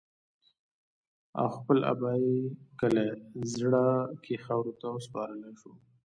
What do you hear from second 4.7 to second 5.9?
ته اوسپارلے شو